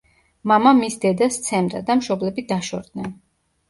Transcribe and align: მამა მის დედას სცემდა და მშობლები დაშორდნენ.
მამა 0.51 0.71
მის 0.77 0.97
დედას 1.05 1.39
სცემდა 1.43 1.85
და 1.93 2.01
მშობლები 2.03 2.49
დაშორდნენ. 2.57 3.19